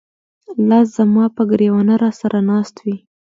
[0.69, 2.95] لاس زماپه ګر ېوانه راسره ناست وې